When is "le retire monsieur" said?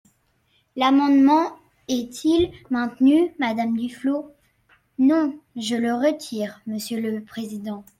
5.75-6.99